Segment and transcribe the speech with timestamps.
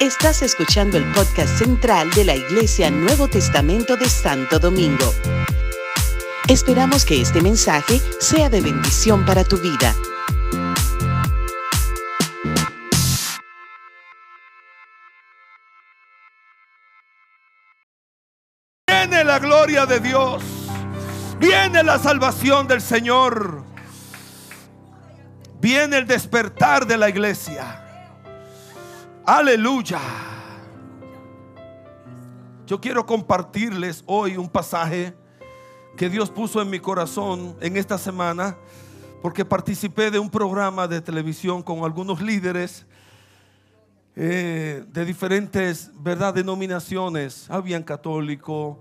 [0.00, 5.12] Estás escuchando el podcast central de la Iglesia Nuevo Testamento de Santo Domingo.
[6.48, 9.94] Esperamos que este mensaje sea de bendición para tu vida.
[18.86, 20.42] Viene la gloria de Dios.
[21.38, 23.64] Viene la salvación del Señor.
[25.60, 27.83] Viene el despertar de la iglesia.
[29.26, 30.00] Aleluya.
[32.66, 35.14] Yo quiero compartirles hoy un pasaje
[35.96, 38.54] que Dios puso en mi corazón en esta semana
[39.22, 42.84] porque participé de un programa de televisión con algunos líderes
[44.14, 46.34] eh, de diferentes ¿verdad?
[46.34, 47.48] denominaciones.
[47.48, 48.78] Habían católico,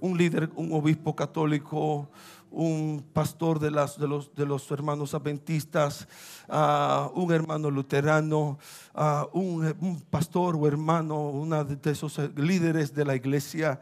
[0.00, 2.08] un líder, un obispo católico,
[2.52, 6.06] un pastor de, las, de, los, de los hermanos adventistas,
[6.48, 8.58] uh, un hermano luterano,
[8.94, 13.80] uh, un, pastor o hermano, uno de esos líderes de la iglesia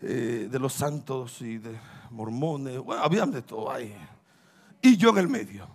[0.00, 1.78] eh, de los santos y de
[2.10, 2.78] mormones.
[2.78, 3.94] Bueno, habían de todo ahí.
[4.80, 5.68] Y yo en el medio.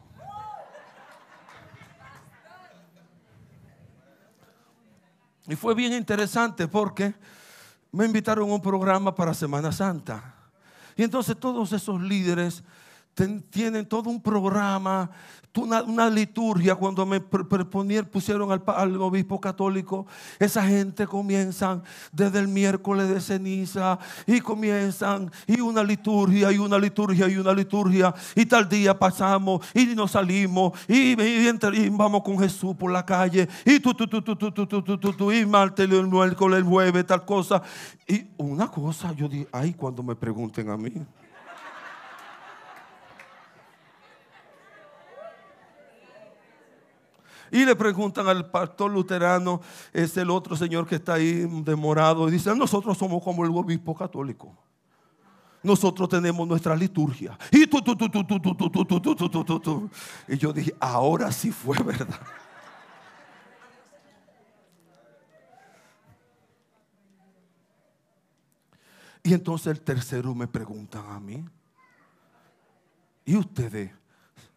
[5.47, 7.13] Y fue bien interesante porque
[7.91, 10.34] me invitaron a un programa para Semana Santa.
[10.95, 12.63] Y entonces todos esos líderes
[13.49, 15.09] tienen todo un programa,
[15.61, 16.75] una, liturgia.
[16.75, 20.05] Cuando me pusieron al, obispo católico,
[20.37, 26.77] esa gente comienzan desde el miércoles de ceniza y comienzan y una liturgia y una
[26.77, 28.13] liturgia y una liturgia.
[28.35, 31.15] Y tal día pasamos y nos salimos y,
[31.91, 35.13] vamos con Jesús por la calle y tú, tú, tú, tú, tú, tú, tú, tú,
[35.13, 37.61] tú y martes, el miércoles, el jueves, tal cosa.
[38.07, 40.91] Y una cosa, yo dije, ay, cuando me pregunten a mí.
[47.55, 49.61] Y le preguntan al pastor luterano,
[49.93, 53.95] es el otro señor que está ahí demorado, y dice, nosotros somos como el obispo
[53.95, 54.53] católico.
[55.63, 57.39] Nosotros tenemos nuestra liturgia.
[57.49, 59.89] Y tú, tú, tú, tú, tú, tú, tú, tú, tú, tú, tú, tú.
[60.27, 62.19] Y yo dije, ahora sí fue verdad.
[69.23, 71.45] Y entonces el tercero me preguntan a mí,
[73.23, 73.91] ¿y ustedes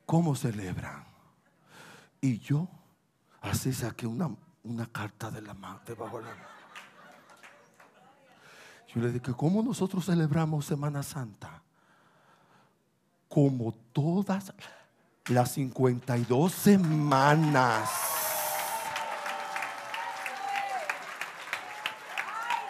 [0.04, 1.04] cómo celebran?
[2.20, 2.68] Y yo
[3.48, 4.30] así saqué una,
[4.64, 6.48] una carta de la mano, debajo de la mano.
[8.94, 11.62] Yo le dije, ¿cómo nosotros celebramos Semana Santa?
[13.28, 14.52] Como todas
[15.26, 17.90] las 52 semanas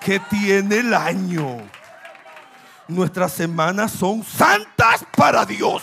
[0.01, 1.59] que tiene el año.
[2.89, 5.83] Nuestras semanas son santas para Dios.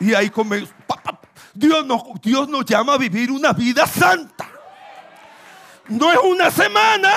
[0.00, 0.72] Y ahí comenzó.
[1.54, 4.48] Dios nos, Dios nos llama a vivir una vida santa.
[5.88, 7.12] No es una semana,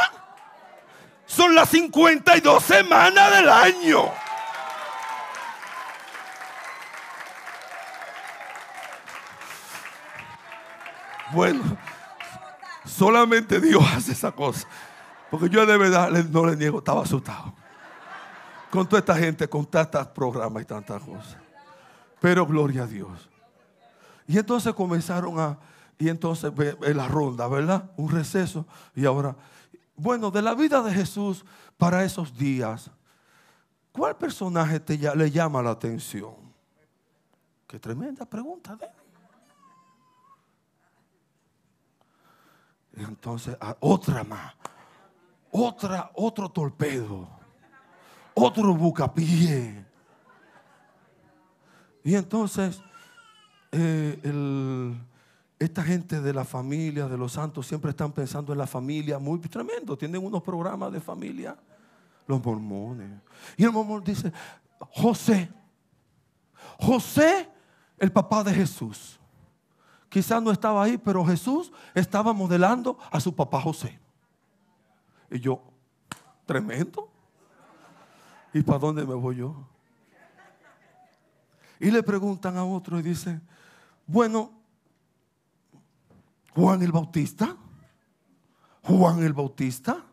[1.25, 4.11] son las 52 semanas del año.
[11.31, 11.61] Bueno,
[12.85, 14.67] solamente Dios hace esa cosa.
[15.31, 17.53] Porque yo de verdad no le niego, estaba asustado.
[18.69, 21.46] Con toda esta gente, con tantos programas y tantas cosas.
[22.19, 23.29] Pero gloria a Dios.
[24.28, 25.57] Y entonces comenzaron a,
[25.97, 26.51] y entonces
[26.81, 27.91] la ronda, ¿verdad?
[27.97, 28.66] Un receso.
[28.95, 29.35] Y ahora,
[29.95, 31.45] bueno, de la vida de Jesús
[31.77, 32.91] para esos días,
[33.91, 36.35] ¿cuál personaje te, le llama la atención?
[37.67, 38.88] Qué tremenda pregunta de
[42.97, 44.53] Entonces, otra más.
[45.51, 47.27] Otra, otro torpedo.
[48.33, 49.86] Otro bucapié.
[52.07, 52.81] Y entonces,
[53.69, 54.95] eh,
[55.59, 59.40] esta gente de la familia, de los santos, siempre están pensando en la familia, muy
[59.40, 59.97] tremendo.
[59.97, 61.57] Tienen unos programas de familia,
[62.25, 63.12] los mormones.
[63.57, 64.31] Y el mormón dice,
[64.79, 65.50] José,
[66.79, 67.50] José,
[67.97, 69.19] el papá de Jesús.
[70.07, 74.00] Quizás no estaba ahí, pero Jesús estaba modelando a su papá José.
[75.30, 75.62] Y yo,
[76.45, 77.10] tremendo.
[78.53, 79.68] ¿Y para dónde me voy yo?
[81.79, 83.41] Y le preguntan a otro y dicen,
[84.06, 84.51] bueno,
[86.56, 87.56] Juan el Bautista,
[88.83, 90.03] Juan el Bautista,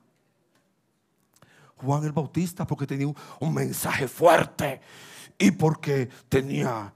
[1.77, 4.81] Juan el Bautista porque tenía un, mensaje fuerte
[5.39, 6.93] y porque tenía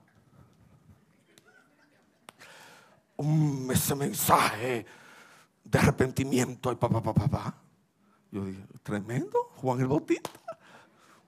[3.17, 4.85] un, ese mensaje
[5.65, 7.55] de arrepentimiento y papá, papá, papá.
[8.31, 10.31] Yo dije, tremendo, Juan el Bautista.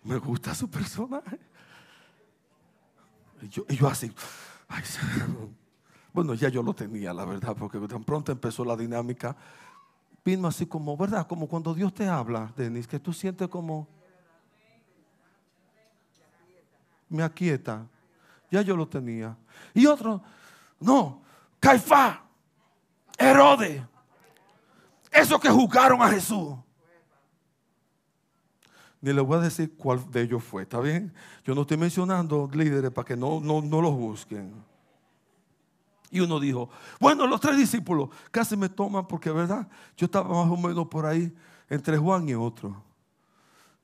[0.03, 1.39] Me gusta su personaje.
[3.43, 4.13] Y yo, así,
[6.13, 9.37] bueno, ya yo lo tenía, la verdad, porque tan pronto empezó la dinámica.
[10.25, 11.27] Vino así como, ¿verdad?
[11.27, 13.89] Como cuando Dios te habla, Denis, que tú sientes como...
[17.09, 17.87] Me aquieta.
[18.51, 19.37] Ya yo lo tenía.
[19.75, 20.23] Y otro,
[20.79, 21.23] no,
[21.59, 22.23] Caifá,
[23.19, 23.83] Herodes,
[25.11, 26.55] esos que juzgaron a Jesús.
[29.01, 31.13] Ni le voy a decir cuál de ellos fue, ¿está bien?
[31.45, 34.53] Yo no estoy mencionando líderes para que no, no, no los busquen.
[36.11, 36.69] Y uno dijo,
[36.99, 39.69] bueno, los tres discípulos casi me toman porque, ¿verdad?
[39.97, 41.33] Yo estaba más o menos por ahí
[41.69, 42.83] entre Juan y otro.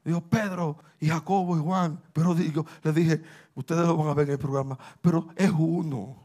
[0.05, 2.01] Dijo Pedro y Jacobo y Juan.
[2.13, 3.23] Pero digo, les dije,
[3.55, 6.17] ustedes lo van a ver en el programa, pero es uno.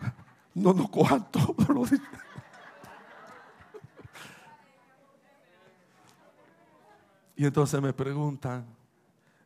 [0.52, 1.90] No nos cojan todos.
[7.40, 8.66] Y entonces me preguntan,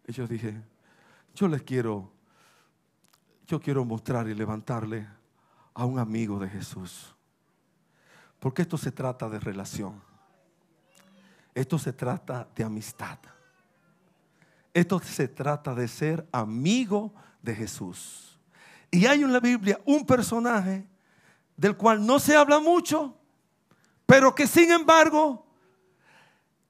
[0.05, 0.61] y yo dije,
[1.33, 2.11] yo les quiero,
[3.47, 5.07] yo quiero mostrar y levantarle
[5.73, 7.15] a un amigo de Jesús.
[8.41, 10.03] Porque esto se trata de relación.
[11.55, 13.21] Esto se trata de amistad.
[14.73, 18.41] Esto se trata de ser amigo de Jesús.
[18.91, 20.85] Y hay en la Biblia un personaje
[21.57, 23.17] del cual no se habla mucho,
[24.05, 25.44] pero que sin embargo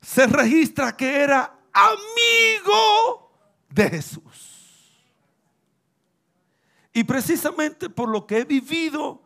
[0.04, 3.32] se registra que era amigo
[3.70, 5.02] de Jesús.
[6.92, 9.22] Y precisamente por lo que he vivido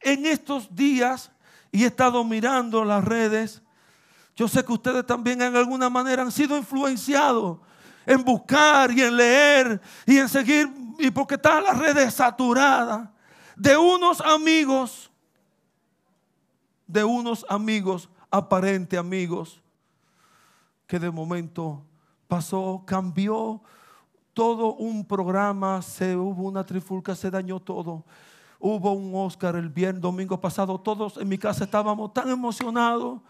[0.00, 1.30] en estos días
[1.70, 3.62] y he estado mirando las redes,
[4.34, 7.58] yo sé que ustedes también en alguna manera han sido influenciados
[8.06, 13.08] en buscar y en leer y en seguir, y porque están las redes saturadas
[13.54, 15.10] de unos amigos,
[16.86, 19.60] de unos amigos, aparente amigos,
[20.86, 21.82] que de momento
[22.28, 23.62] pasó, cambió
[24.32, 28.04] todo un programa, se hubo una trifulca, se dañó todo.
[28.58, 33.20] Hubo un Oscar el viernes, domingo pasado, todos en mi casa estábamos tan emocionados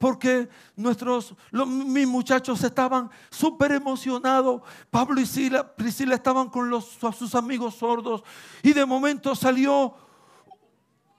[0.00, 4.62] porque nuestros, mis muchachos estaban súper emocionados.
[4.90, 8.24] Pablo y Sila, Priscila estaban con los, sus amigos sordos
[8.62, 9.94] y de momento salió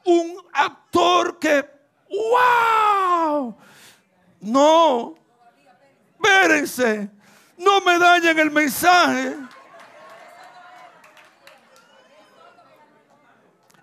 [0.03, 1.63] un actor que,
[2.09, 3.55] wow,
[4.41, 5.13] no,
[6.21, 7.09] Espérense,
[7.57, 9.35] no me dañen el mensaje.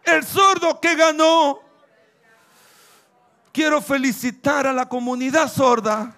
[0.04, 1.60] El sordo que ganó.
[3.52, 6.14] Quiero felicitar a la comunidad sorda.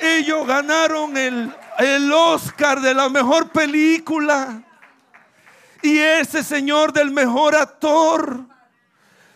[0.00, 4.62] Ellos ganaron el, el Oscar de la mejor película.
[5.82, 8.46] Y ese señor del mejor actor.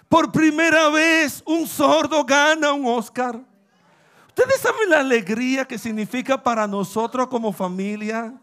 [0.08, 3.40] Por primera vez un sordo gana un Oscar.
[4.36, 8.34] Ustedes saben la alegría que significa para nosotros como familia.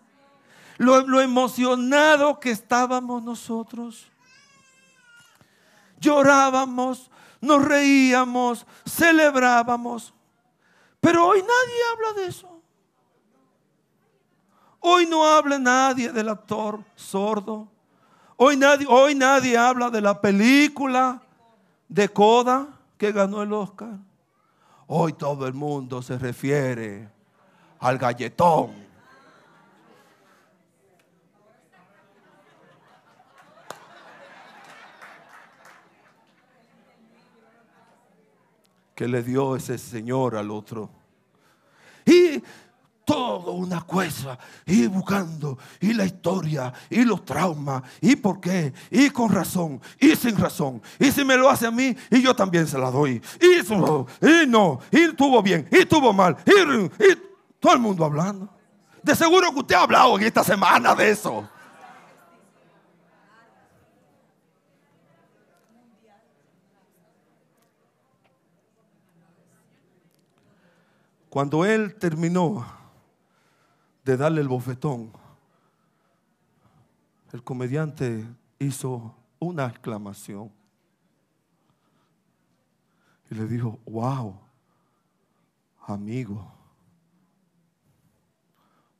[0.77, 4.09] Lo, lo emocionado que estábamos nosotros.
[5.99, 7.11] Llorábamos,
[7.41, 10.13] nos reíamos, celebrábamos.
[11.01, 12.61] Pero hoy nadie habla de eso.
[14.79, 17.67] Hoy no habla nadie del actor sordo.
[18.38, 21.21] Hoy nadie, hoy nadie habla de la película
[21.89, 23.99] de Coda que ganó el Oscar.
[24.93, 27.07] Hoy todo el mundo se refiere
[27.79, 28.91] al galletón.
[38.93, 40.89] que le dio ese señor al otro.
[42.05, 42.43] Y
[43.12, 49.10] todo una cosa, y buscando, y la historia, y los traumas, y por qué, y
[49.10, 52.65] con razón, y sin razón, y si me lo hace a mí, y yo también
[52.65, 57.15] se la doy, y, y no, y estuvo bien, y estuvo mal, y,
[57.60, 58.50] todo el mundo hablando.
[59.03, 61.48] De seguro que usted ha hablado en esta semana de eso.
[71.30, 72.80] Cuando él terminó
[74.12, 75.10] de darle el bofetón,
[77.32, 78.27] el comediante
[78.60, 80.51] hizo una exclamación
[83.30, 84.38] y le dijo, wow,
[85.88, 86.51] amigo,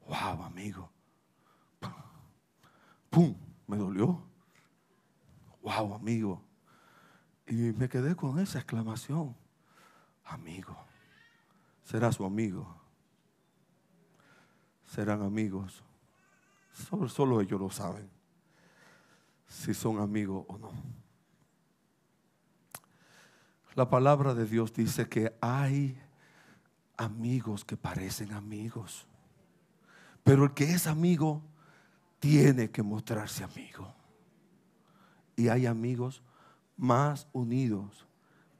[0.08, 0.90] wow, amigo.
[3.10, 3.36] ¡Pum!
[3.68, 4.24] Me dolió.
[5.62, 6.42] Wow, amigo.
[7.46, 9.36] Y me quedé con esa exclamación.
[10.24, 10.78] Amigo.
[11.84, 12.81] Será su amigo
[14.92, 15.84] serán amigos.
[17.08, 18.10] Solo, ellos lo saben,
[19.48, 20.72] si son amigos o no.
[23.76, 25.98] La palabra de Dios dice que hay
[26.98, 29.08] amigos que parecen amigos,
[30.26, 31.42] pero el que es amigo
[32.20, 33.94] tiene que mostrarse amigo.
[35.38, 36.22] y hay amigos
[36.76, 38.06] más unidos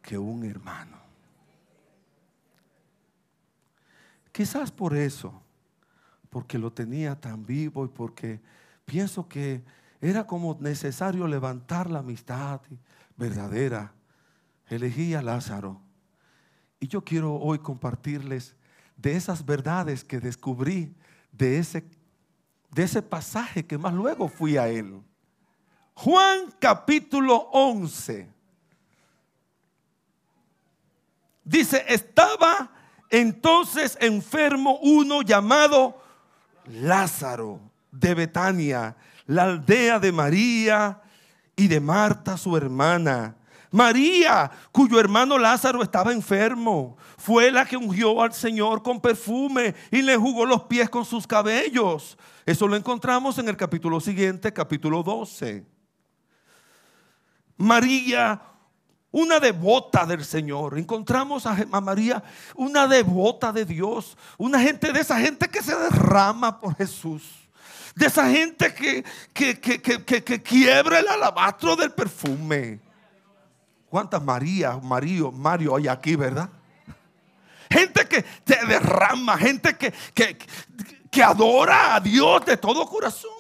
[0.02, 0.98] que un hermano.
[4.32, 5.44] Quizás por eso,
[6.32, 8.40] porque lo tenía tan vivo y porque
[8.86, 9.62] pienso que
[10.00, 12.62] era como necesario levantar la amistad
[13.18, 13.94] verdadera.
[14.68, 15.82] Elegí a Lázaro.
[16.80, 18.56] Y yo quiero hoy compartirles
[18.96, 20.96] de esas verdades que descubrí
[21.34, 21.84] de ese,
[22.72, 25.02] de ese pasaje que más luego fui a él.
[25.94, 28.30] Juan capítulo 11.
[31.44, 32.72] Dice, estaba
[33.10, 36.01] entonces enfermo uno llamado
[36.66, 37.60] Lázaro
[37.92, 41.02] de Betania, la aldea de María
[41.56, 43.36] y de Marta su hermana.
[43.72, 50.02] María, cuyo hermano Lázaro estaba enfermo, fue la que ungió al Señor con perfume y
[50.02, 52.18] le jugó los pies con sus cabellos.
[52.46, 55.66] Eso lo encontramos en el capítulo siguiente, capítulo 12.
[57.56, 58.42] María,
[59.12, 60.78] una devota del Señor.
[60.78, 62.24] Encontramos a, María,
[62.56, 64.18] una devota de Dios.
[64.38, 67.24] Una gente de esa gente que se derrama por Jesús.
[67.96, 69.04] De esa gente que,
[69.34, 72.80] que, que quiebra el alabastro del perfume.
[73.90, 76.50] ¿Cuántas Marías, Mario, Mario hay aquí, verdad?
[77.70, 80.38] Gente que te derrama, gente que, que,
[81.10, 83.32] que adora a Dios de todo corazón.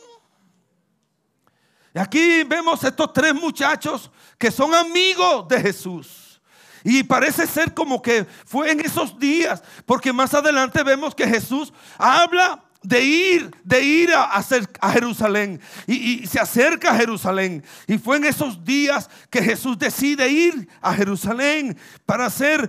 [1.94, 6.42] Y aquí vemos estos tres muchachos que son amigos de Jesús.
[6.84, 11.72] Y parece ser como que fue en esos días, porque más adelante vemos que Jesús
[11.96, 15.62] habla de ir, de ir a, a Jerusalén.
[15.86, 17.64] Y, se acerca a Jerusalén.
[17.86, 22.68] Y fue en esos días que Jesús decide ir a Jerusalén para ser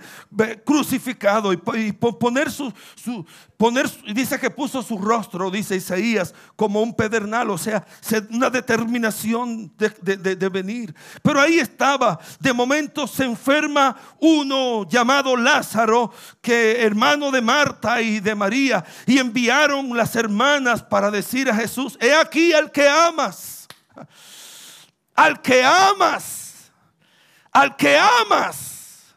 [0.66, 2.72] crucificado y, poner su,
[4.12, 7.86] dice que puso su rostro, dice Isaías, como un pedernal, o sea,
[8.30, 10.94] una determinación de, de, venir.
[11.22, 18.20] Pero ahí estaba, de momento se enferma uno llamado Lázaro, que hermano de Marta y
[18.20, 23.68] de María, y enviaron las hermanas para decir a Jesús, he aquí al que amas,
[25.14, 26.72] al que amas,
[27.52, 29.14] al que amas,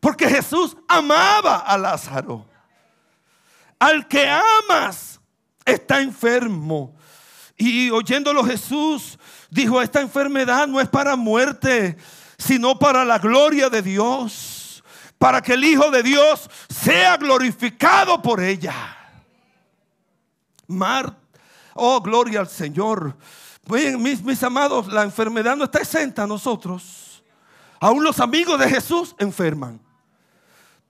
[0.00, 2.55] porque Jesús amaba a Lázaro.
[3.78, 5.20] Al que amas
[5.64, 6.96] está enfermo.
[7.56, 9.18] Y oyéndolo Jesús
[9.50, 11.96] dijo, esta enfermedad no es para muerte,
[12.38, 14.82] sino para la gloria de Dios,
[15.18, 18.74] para que el Hijo de Dios sea glorificado por ella.
[20.66, 21.16] Mar,
[21.74, 23.16] oh gloria al Señor.
[23.64, 27.22] Bien, mis, mis amados, la enfermedad no está exenta a nosotros.
[27.80, 29.80] Aún los amigos de Jesús enferman.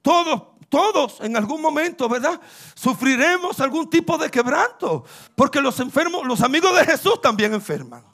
[0.03, 2.41] Todos todos en algún momento, ¿verdad?
[2.75, 5.05] Sufriremos algún tipo de quebranto.
[5.35, 8.05] Porque los enfermos, los amigos de Jesús también enferman.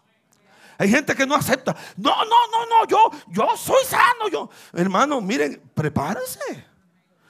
[0.79, 1.77] Hay gente que no acepta.
[1.97, 4.29] No, no, no, no, yo, yo soy sano.
[4.31, 4.51] Yo.
[4.73, 6.67] Hermano, miren, prepárense.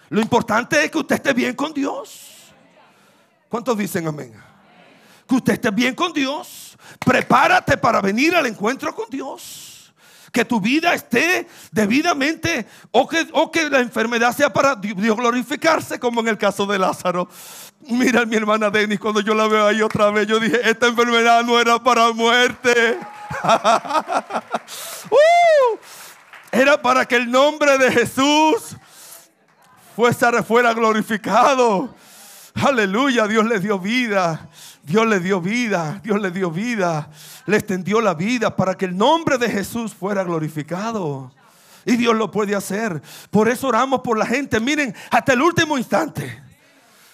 [0.08, 2.28] Lo importante es que usted esté bien con Dios.
[3.48, 4.34] ¿Cuántos dicen amén?
[5.26, 6.76] Que usted esté bien con Dios.
[7.04, 9.71] Prepárate para venir al encuentro con Dios
[10.32, 16.00] que tu vida esté debidamente o que, o que la enfermedad sea para Dios glorificarse,
[16.00, 17.28] como en el caso de Lázaro.
[17.88, 21.44] Mira mi hermana Denis, cuando yo la veo ahí otra vez, yo dije, esta enfermedad
[21.44, 22.98] no era para muerte.
[25.10, 25.78] Uh,
[26.50, 28.76] era para que el nombre de Jesús
[29.94, 31.94] fuera, fuera glorificado.
[32.54, 34.48] Aleluya, Dios le dio vida.
[34.84, 37.08] Dios le dio vida, Dios le dio vida,
[37.46, 41.30] le extendió la vida para que el nombre de Jesús fuera glorificado.
[41.84, 43.00] Y Dios lo puede hacer.
[43.30, 44.60] Por eso oramos por la gente.
[44.60, 46.42] Miren, hasta el último instante.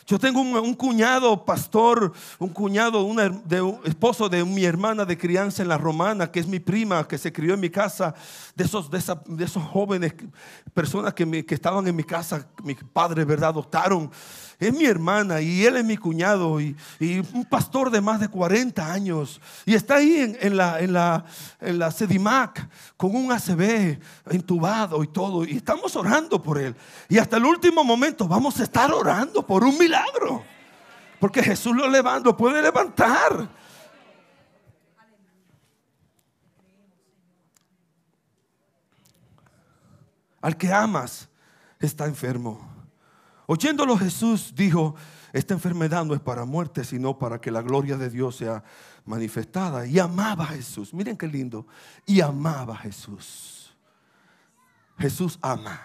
[0.09, 3.21] Yo tengo un, cuñado pastor, un cuñado, un,
[3.85, 7.31] esposo de mi hermana de crianza en la romana, que es mi prima, que se
[7.31, 8.15] crió en mi casa,
[8.57, 10.15] de esos, de, esos jóvenes,
[10.73, 13.51] personas que, que estaban en mi casa, mi padre, ¿verdad?
[13.51, 14.11] Adoptaron
[14.59, 16.77] es mi hermana y él es mi cuñado y,
[17.33, 19.41] un pastor de más de 40 años.
[19.65, 21.25] Y está ahí en, la, en, la,
[21.61, 23.99] en la Sedimac con un ACB
[24.33, 25.45] intubado y todo.
[25.45, 26.75] Y estamos orando por él.
[27.09, 29.79] Y hasta el último momento vamos a estar orando por un
[31.21, 33.49] Porque Jesús lo levanta, lo puede levantar.
[40.41, 41.29] Al que amas
[41.81, 42.61] está enfermo.
[43.47, 44.95] Oyéndolo Jesús dijo,
[45.33, 48.63] esta enfermedad no es para muerte, sino para que la gloria de Dios sea
[49.05, 49.87] manifestada.
[49.87, 50.95] Y amaba a Jesús.
[50.95, 51.67] Miren qué lindo.
[52.07, 53.75] Y amaba a Jesús.
[54.99, 55.81] Jesús ama.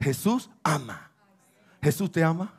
[0.00, 1.10] Jesús ama.
[1.80, 2.52] Jesús te ama.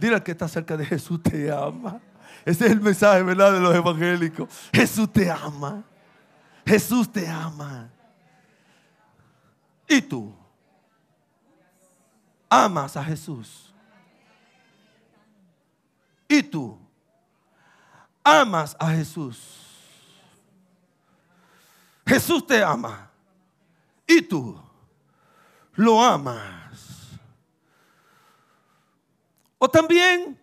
[0.00, 2.00] Dile al que está cerca de Jesús te ama.
[2.44, 3.52] Ese es el mensaje, ¿verdad?
[3.52, 4.48] De los evangélicos.
[4.72, 5.84] Jesús te ama.
[6.64, 7.90] Jesús te ama.
[9.86, 10.34] ¿Y tú?
[12.48, 13.74] ¿Amas a Jesús?
[16.26, 16.78] ¿Y tú?
[18.24, 19.38] ¿Amas a Jesús?
[22.06, 23.10] Jesús te ama.
[24.06, 24.60] ¿Y tú?
[25.74, 26.69] ¿Lo amas?
[29.62, 30.40] O también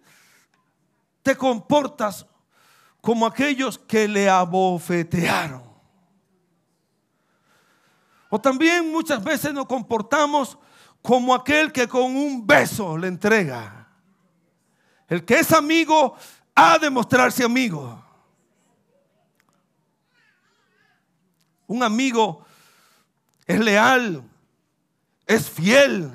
[1.23, 2.25] te comportas
[3.01, 5.63] como aquellos que le abofetearon.
[8.29, 10.55] O también muchas veces nos comportamos
[11.01, 13.87] como aquel que con un beso le entrega.
[15.07, 16.15] El que es amigo
[16.53, 18.03] ha de mostrarse amigo.
[21.65, 22.45] Un amigo
[23.47, 24.23] es leal,
[25.25, 26.11] es fiel.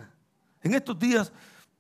[0.63, 1.33] En estos días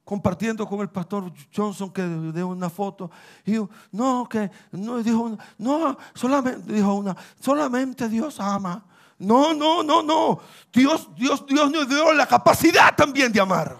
[0.05, 3.11] compartiendo con el pastor Johnson que dio una foto
[3.45, 8.85] y dijo, no, que no dijo, no, solamente dijo una, solamente Dios ama.
[9.19, 10.41] No, no, no, no.
[10.73, 13.77] Dios, Dios, Dios nos dio la capacidad también de amar.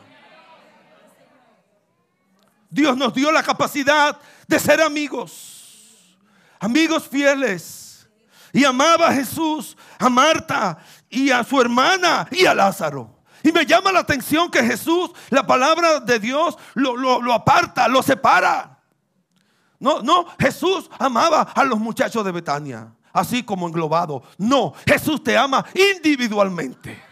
[2.71, 6.17] Dios nos dio la capacidad de ser amigos,
[6.61, 8.09] amigos fieles.
[8.53, 10.79] Y amaba a Jesús, a Marta
[11.11, 13.22] y a su hermana y a Lázaro.
[13.43, 18.03] Y me llama la atención que Jesús, la palabra de Dios, lo, lo, aparta, lo
[18.03, 18.79] separa.
[19.81, 24.23] No, no, Jesús amaba a los muchachos de Betania, así como englobado.
[24.39, 27.03] No, Jesús te ama individualmente.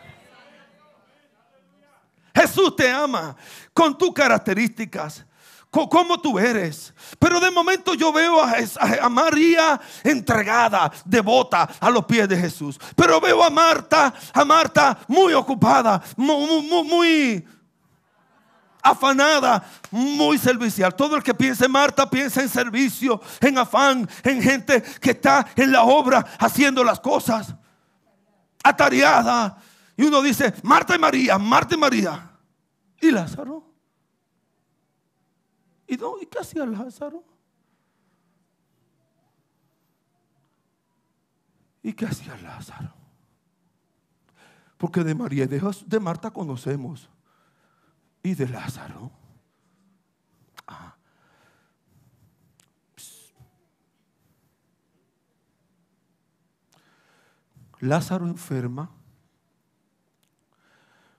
[2.32, 3.36] Jesús te ama
[3.74, 5.24] con tus características,
[5.70, 6.92] cómo tú eres.
[7.18, 12.78] Pero de momento yo veo a, María entregada, devota a los pies de Jesús.
[12.96, 17.46] Pero veo a Marta, a Marta muy ocupada, muy, muy,
[18.82, 20.94] afanada, muy servicial.
[20.94, 25.72] Todo el que piense Marta piensa en servicio, en afán, en gente que está en
[25.72, 27.54] la obra haciendo las cosas.
[28.62, 29.56] Atareada.
[29.96, 32.30] Y uno dice, Marta y María, Marta y María.
[33.00, 33.69] ¿Y Lázaro?
[35.90, 37.24] ¿Y, qué hacía Lázaro?
[41.82, 42.94] ¿Y qué hacía Lázaro?
[44.78, 47.10] Porque de María y de, Marta conocemos.
[48.22, 49.10] ¿Y de Lázaro?
[50.68, 50.94] Ah.
[57.80, 58.92] Lázaro enferma.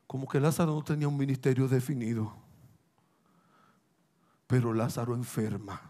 [0.07, 2.40] Como que Lázaro no tenía un ministerio definido.
[4.51, 5.81] Pero Lázaro enferma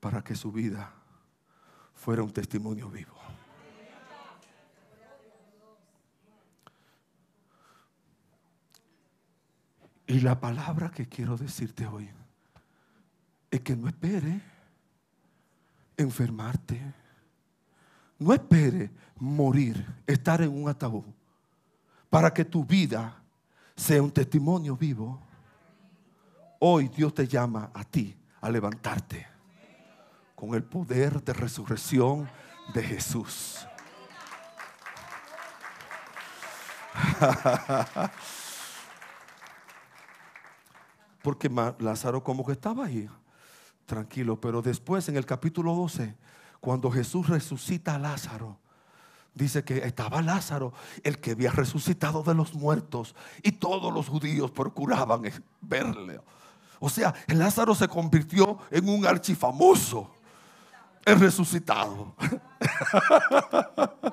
[0.00, 0.92] para que su vida
[1.94, 3.16] fuera un testimonio vivo.
[10.06, 12.10] Y la palabra que quiero decirte hoy
[13.50, 14.42] es que no espere
[15.96, 16.82] enfermarte.
[18.18, 21.06] No espere morir, estar en un ataúd,
[22.10, 23.22] para que tu vida
[23.74, 25.31] sea un testimonio vivo.
[26.64, 29.26] Hoy Dios te llama a ti a levantarte
[30.36, 32.30] con el poder de resurrección
[32.72, 33.66] de Jesús.
[41.20, 43.10] Porque Lázaro como que estaba ahí,
[43.84, 46.14] tranquilo, pero después en el capítulo 12,
[46.60, 48.60] cuando Jesús resucita a Lázaro,
[49.34, 50.72] dice que estaba Lázaro,
[51.02, 55.22] el que había resucitado de los muertos, y todos los judíos procuraban
[55.60, 56.20] verle.
[56.84, 60.10] O sea, Lázaro se convirtió en un archifamoso,
[61.04, 62.16] el resucitado.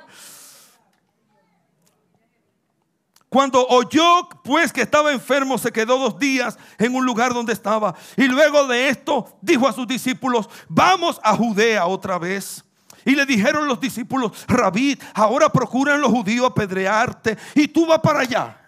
[3.28, 7.96] Cuando oyó pues que estaba enfermo, se quedó dos días en un lugar donde estaba.
[8.16, 12.64] Y luego de esto dijo a sus discípulos, vamos a Judea otra vez.
[13.04, 18.20] Y le dijeron los discípulos, Rabí, ahora procuran los judíos apedrearte y tú vas para
[18.20, 18.59] allá.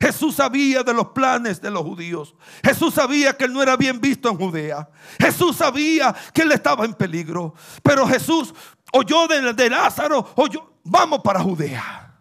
[0.00, 2.34] Jesús sabía de los planes de los judíos.
[2.62, 4.88] Jesús sabía que él no era bien visto en Judea.
[5.18, 7.54] Jesús sabía que él estaba en peligro.
[7.82, 8.54] Pero Jesús
[8.92, 12.12] oyó de, Lázaro, oyó, vamos para Judea.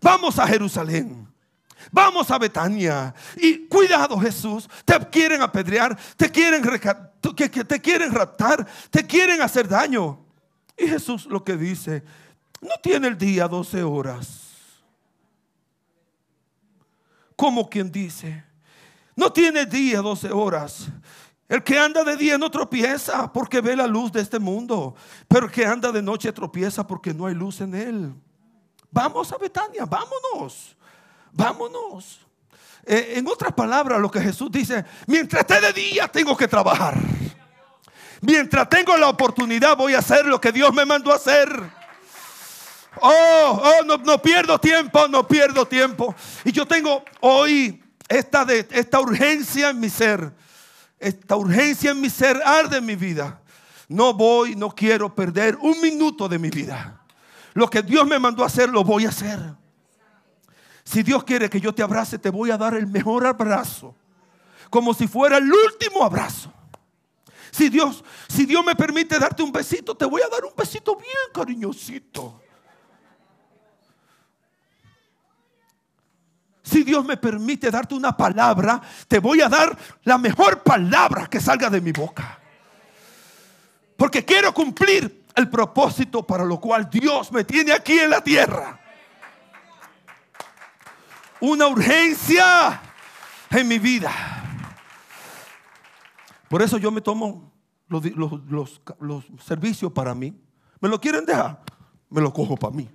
[0.00, 1.26] Vamos a Jerusalén.
[1.90, 3.14] Vamos a Betania.
[3.36, 6.62] Y cuidado Jesús, te quieren apedrear, te quieren,
[7.66, 10.24] te quieren raptar, te quieren hacer daño.
[10.76, 12.04] Y Jesús lo que dice,
[12.60, 14.47] no tiene el día 12 horas
[17.38, 18.42] como quien dice,
[19.14, 20.88] no tiene día 12 horas.
[21.48, 24.96] El que anda de día no tropieza porque ve la luz de este mundo,
[25.28, 28.12] pero el que anda de noche tropieza porque no hay luz en él.
[28.90, 30.76] Vamos a Betania, vámonos,
[31.32, 32.26] vámonos.
[32.84, 36.98] Eh, en otras palabras, lo que Jesús dice, mientras esté de día tengo que trabajar.
[38.20, 41.77] Mientras tengo la oportunidad voy a hacer lo que Dios me mandó a hacer.
[43.02, 46.14] Oh, oh, no, no pierdo tiempo, no pierdo tiempo.
[46.44, 50.32] Y yo tengo hoy esta, esta urgencia en mi ser.
[50.98, 53.40] Esta urgencia en mi ser arde en mi vida.
[53.88, 57.00] No voy, no quiero perder un minuto de mi vida.
[57.54, 59.38] Lo que Dios me mandó a hacer, lo voy a hacer.
[60.84, 63.94] Si Dios quiere que yo te abrace, te voy a dar el mejor abrazo.
[64.70, 66.52] Como si fuera el último abrazo.
[67.50, 70.96] Si Dios, si Dios me permite darte un besito, te voy a dar un besito
[70.96, 72.40] bien cariñosito.
[76.68, 81.40] Si Dios me permite darte una palabra, te voy a dar la mejor palabra que
[81.40, 82.38] salga de mi boca.
[83.96, 88.78] Porque quiero cumplir el propósito para lo cual Dios me tiene aquí en la tierra.
[91.40, 92.82] Una urgencia
[93.48, 94.12] en mi vida.
[96.50, 97.50] Por eso yo me tomo
[97.86, 98.04] los,
[99.00, 100.38] los servicios para mí.
[100.80, 101.62] ¿Me lo quieren dejar?
[102.10, 102.90] Me lo cojo para mí.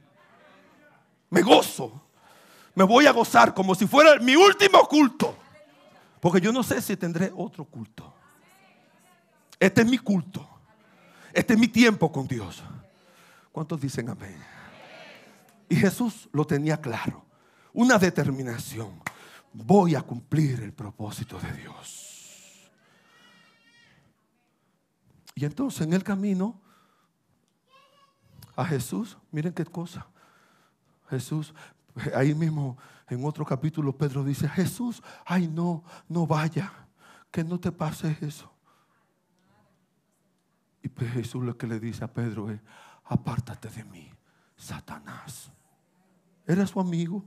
[1.32, 2.03] Me gozo
[2.76, 5.38] me voy a gozar como si fuera mi último culto.
[6.20, 8.14] Porque yo no sé si tendré otro culto.
[9.60, 10.48] Este es mi culto.
[11.34, 12.64] Este es mi tiempo con Dios.
[13.52, 14.38] ¿Cuántos dicen amén?
[15.70, 17.26] Y Jesús lo tenía claro.
[17.74, 19.02] Una determinación.
[19.52, 22.72] Voy a cumplir el propósito de Dios.
[25.36, 26.62] Y entonces en el camino
[28.56, 30.08] a Jesús, miren qué cosa.
[31.10, 31.54] Jesús,
[32.16, 32.78] Ahí mismo
[33.08, 36.72] en otro capítulo Pedro dice, Jesús, ay no, no vaya,
[37.32, 38.52] que no te pase eso.
[40.82, 42.60] Y pues Jesús lo que le dice a Pedro es,
[43.06, 44.10] apártate de mí,
[44.56, 45.52] Satanás.
[46.46, 47.24] Era su amigo,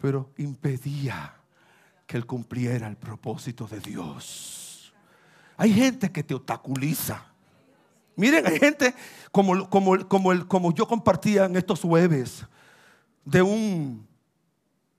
[0.00, 1.34] pero impedía
[2.06, 4.94] que él cumpliera el propósito de Dios.
[5.56, 7.26] Hay gente que te obstaculiza.
[8.16, 8.94] Miren, hay gente
[9.30, 12.46] como, como, como, el, como yo compartía en estos jueves
[13.24, 14.06] de un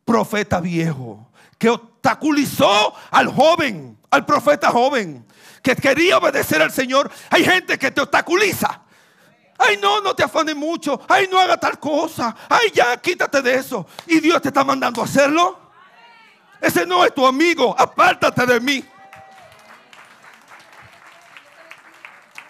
[0.04, 5.26] profeta viejo que obstaculizó al joven, al profeta joven,
[5.62, 7.12] que quería obedecer al Señor.
[7.30, 8.82] Hay gente que te obstaculiza.
[9.58, 11.02] Ay, no, no te afanes mucho.
[11.08, 12.36] Ay, no haga tal cosa.
[12.50, 13.88] Ay, ya, quítate de eso.
[14.06, 15.60] Y Dios te está mandando a hacerlo.
[16.60, 17.76] Ese no es tu amigo.
[17.78, 18.86] Apártate de mí.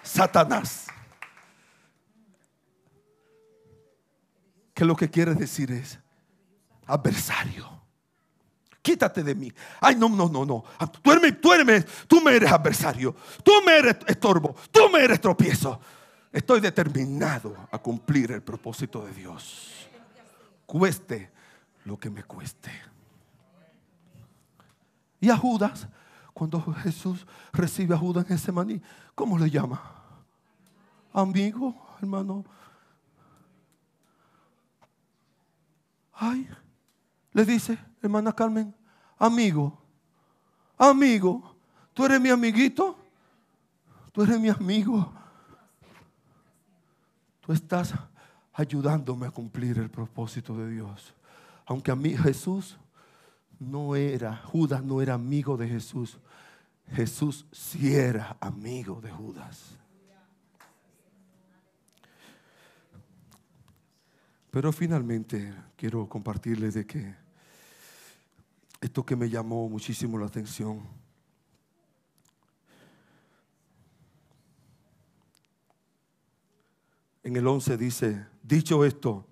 [0.01, 0.84] Satanás.
[4.75, 5.97] Que lo que quiere decir es
[6.85, 7.65] adversario.
[8.81, 9.51] Quítate de mí.
[9.79, 10.63] Ay, no, no, no, no.
[11.01, 11.49] Tú, eres, tú,
[12.07, 13.15] tú me eres adversario.
[13.43, 14.53] Tú me eres estorbo.
[14.71, 15.79] Tú me eres tropiezo.
[16.31, 19.87] Estoy determinado a cumplir el propósito de Dios.
[20.65, 21.31] Cueste
[21.85, 22.69] lo que me cueste.
[25.21, 25.87] Y a Judas,
[26.33, 28.81] cuando Jesús recibe a Judas en ese maní,
[29.15, 29.81] ¿cómo le llama?
[31.13, 32.45] Amigo, hermano
[36.15, 36.47] Ay,
[37.33, 38.73] le dice, hermana Carmen,
[39.17, 39.77] amigo,
[40.77, 41.55] amigo,
[41.93, 42.97] tú eres mi amiguito,
[44.11, 45.11] tú eres mi amigo.
[47.41, 47.93] Tú estás
[48.53, 51.13] ayudándome a cumplir el propósito de Dios.
[51.65, 52.77] Aunque a mí Jesús
[53.59, 56.17] no era, Judas no era amigo de Jesús.
[56.93, 59.77] Jesús sí era amigo de Judas.
[64.55, 67.13] Pero finalmente quiero compartirles de que
[68.79, 70.81] esto que me llamó muchísimo la atención.
[77.21, 79.27] En el 11 dice, dicho esto,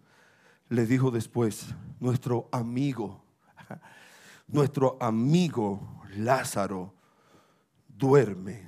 [0.68, 3.24] le dijo después, nuestro amigo,
[4.50, 6.94] nuestro amigo Lázaro
[7.88, 8.68] duerme,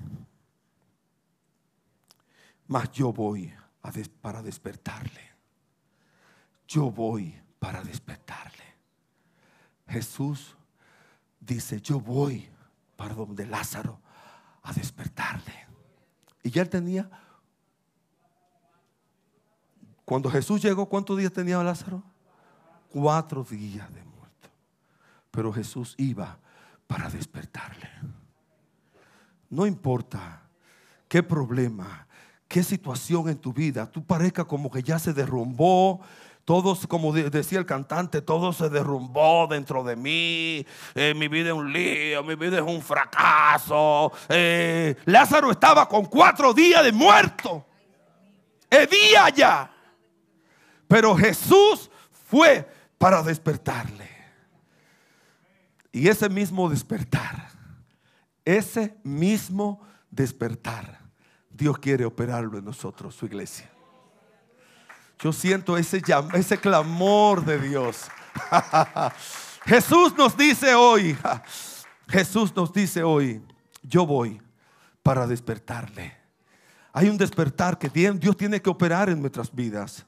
[2.65, 3.54] mas yo voy
[4.22, 5.24] para despertarle
[6.67, 8.63] yo voy para despertarle.
[9.88, 10.56] Jesús
[11.39, 12.49] dice, yo voy
[12.95, 13.99] para donde Lázaro
[14.63, 15.54] a despertarle.
[16.43, 17.10] Y ya él tenía,
[20.06, 22.04] cuando Jesús llegó, ¿cuántos días tenía Lázaro?
[22.89, 24.49] Cuatro días de muerto.
[25.32, 26.38] Pero Jesús iba
[26.88, 27.89] para despertarle.
[29.49, 30.43] No importa
[31.08, 32.08] qué problema,
[32.47, 36.01] qué situación en tu vida, tú parezca como que ya se derrumbó,
[36.45, 40.65] todos, como decía el cantante, todo se derrumbó dentro de mí.
[40.93, 44.12] Eh, mi vida es un lío, mi vida es un fracaso.
[44.29, 47.65] Eh, Lázaro estaba con cuatro días de muerto.
[48.69, 49.71] El día ya.
[50.88, 51.89] Pero Jesús
[52.27, 54.08] fue para despertarle.
[55.91, 57.49] Y ese mismo despertar,
[58.43, 59.81] ese mismo
[60.12, 60.99] despertar.
[61.49, 63.71] Dios quiere operarlo en nosotros, su iglesia.
[65.19, 66.01] Yo siento ese,
[66.34, 68.08] ese clamor de Dios.
[69.65, 71.17] Jesús nos dice hoy,
[72.08, 73.41] Jesús nos dice hoy,
[73.82, 74.41] yo voy
[75.01, 76.15] para despertarle.
[76.93, 80.06] Hay un despertar que Dios tiene que operar en nuestras vidas.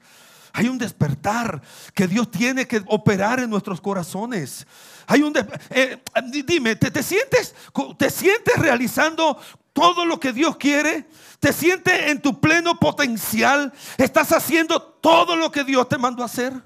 [0.57, 1.61] Hay un despertar
[1.93, 4.65] que Dios tiene que operar en nuestros corazones.
[5.05, 5.31] Hay un
[5.69, 6.01] eh,
[6.47, 7.53] dime, ¿te, sientes,
[7.95, 9.39] ¿te sientes realizando
[9.71, 11.07] todo lo que Dios quiere?
[11.39, 13.71] ¿Te sientes en tu pleno potencial?
[13.99, 16.59] ¿Estás haciendo todo lo que Dios te mandó a hacer?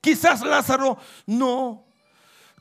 [0.00, 1.84] Quizás Lázaro no.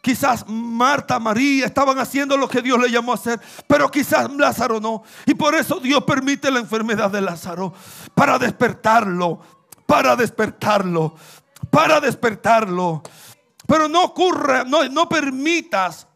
[0.02, 4.80] Quizás Marta, María estaban haciendo lo que Dios le llamó a hacer, pero quizás Lázaro
[4.80, 5.04] no.
[5.28, 7.76] Y por eso Dios permite la enfermedad de Lázaro
[8.15, 9.59] para despertarlo,
[9.89, 11.15] para despertarlo,
[11.71, 13.02] para despertarlo.
[13.65, 16.08] Pero no ocurra, no, no permitas,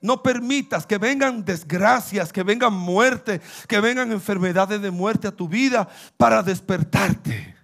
[0.00, 5.48] no permitas que vengan desgracias, que vengan muerte, que vengan enfermedades de muerte a tu
[5.48, 7.56] vida para despertarte.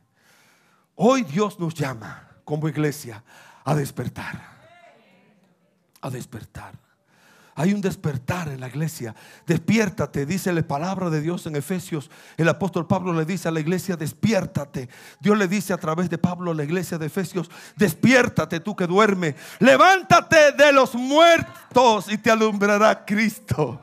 [0.95, 3.25] Hoy Dios nos llama como iglesia
[3.65, 4.55] a despertar
[6.05, 6.75] a despertar.
[7.57, 9.15] Hay un despertar en la iglesia.
[9.47, 12.11] Despiértate, dice la palabra de Dios en Efesios.
[12.37, 14.89] El apóstol Pablo le dice a la iglesia, despiértate.
[15.21, 18.89] Dios le dice a través de Pablo a la iglesia de Efesios, despiértate tú que
[18.89, 19.37] duerme.
[19.61, 23.81] Levántate de los muertos y te alumbrará Cristo.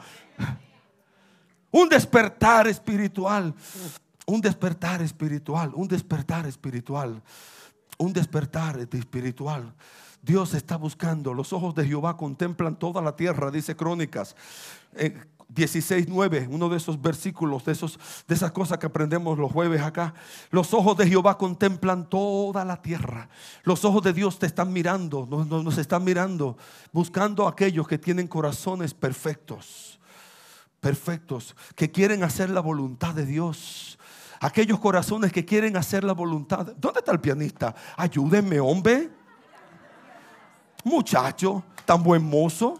[1.71, 3.53] Un despertar espiritual.
[4.25, 5.71] Un despertar espiritual.
[5.75, 7.21] Un despertar espiritual.
[7.97, 9.73] Un despertar espiritual.
[10.21, 11.33] Dios está buscando.
[11.33, 14.35] Los ojos de Jehová contemplan toda la tierra, dice Crónicas.
[14.95, 19.81] 16.9, eh, uno de esos versículos, de, esos, de esas cosas que aprendemos los jueves
[19.81, 20.13] acá.
[20.51, 23.29] Los ojos de Jehová contemplan toda la tierra.
[23.63, 26.57] Los ojos de Dios te están mirando, nos, nos están mirando,
[26.91, 29.99] buscando a aquellos que tienen corazones perfectos,
[30.79, 33.97] perfectos, que quieren hacer la voluntad de Dios.
[34.39, 36.73] Aquellos corazones que quieren hacer la voluntad.
[36.77, 37.75] ¿Dónde está el pianista?
[37.95, 39.20] Ayúdenme, hombre
[40.83, 42.79] muchacho, tan buen mozo.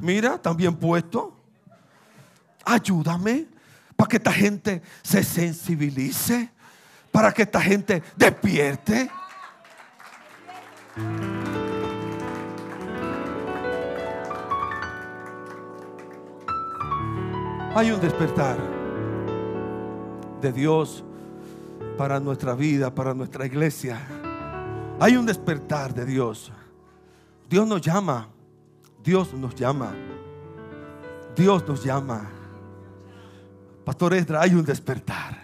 [0.00, 1.36] Mira, tan bien puesto.
[2.64, 3.46] Ayúdame
[3.96, 6.50] para que esta gente se sensibilice,
[7.10, 9.10] para que esta gente despierte.
[17.74, 18.58] Hay un despertar
[20.40, 21.04] de Dios
[21.96, 23.98] para nuestra vida, para nuestra iglesia.
[25.00, 26.52] Hay un despertar de Dios.
[27.52, 28.28] Dios nos llama.
[29.04, 29.92] Dios nos llama.
[31.36, 32.30] Dios nos llama.
[33.84, 35.38] Pastor Esdra, hay un despertar.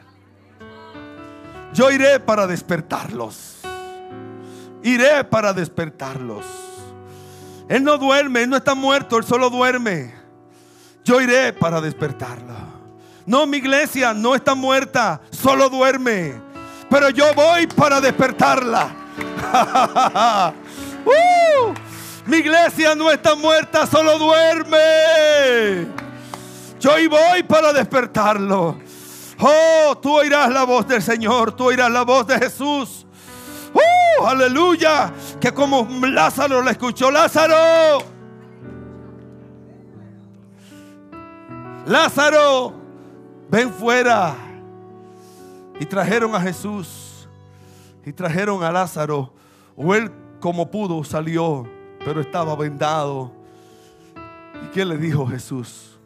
[1.74, 3.58] Yo iré para despertarlos.
[4.82, 6.46] Iré para despertarlos.
[7.68, 10.14] Él no duerme, Él no está muerto, Él solo duerme.
[11.04, 12.54] Yo iré para despertarlo.
[13.26, 16.40] No, mi iglesia no está muerta, solo duerme.
[16.88, 18.96] Pero yo voy para despertarla.
[21.04, 21.87] ¡Uh!
[22.28, 25.88] Mi iglesia no está muerta, solo duerme.
[26.78, 28.78] Yo hoy voy para despertarlo.
[29.40, 33.06] Oh, tú oirás la voz del Señor, tú oirás la voz de Jesús.
[33.72, 34.26] ¡Uh!
[34.26, 35.10] aleluya.
[35.40, 38.04] Que como Lázaro le escuchó, Lázaro.
[41.86, 42.74] Lázaro,
[43.48, 44.34] ven fuera.
[45.80, 47.26] Y trajeron a Jesús.
[48.04, 49.32] Y trajeron a Lázaro.
[49.74, 51.77] O él como pudo salió
[52.08, 53.30] pero estaba vendado.
[54.64, 55.98] ¿Y qué le dijo Jesús?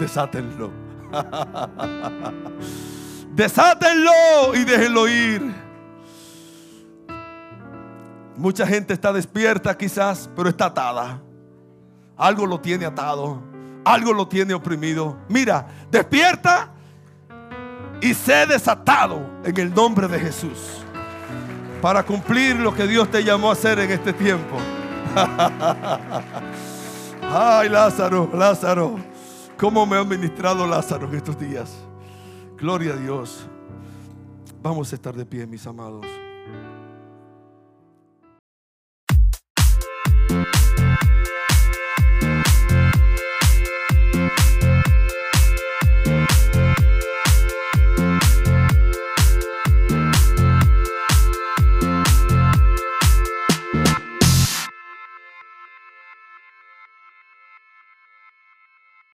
[0.00, 0.72] Desátenlo.
[3.34, 5.54] Desátenlo y déjenlo ir.
[8.38, 11.20] Mucha gente está despierta quizás, pero está atada.
[12.16, 13.42] Algo lo tiene atado.
[13.84, 15.18] Algo lo tiene oprimido.
[15.28, 16.70] Mira, despierta
[18.00, 20.82] y sé desatado en el nombre de Jesús.
[21.82, 24.56] Para cumplir lo que Dios te llamó a hacer en este tiempo.
[27.22, 28.96] Ay, Lázaro, Lázaro.
[29.56, 31.74] ¿Cómo me ha ministrado Lázaro en estos días?
[32.58, 33.46] Gloria a Dios.
[34.62, 36.04] Vamos a estar de pie, mis amados.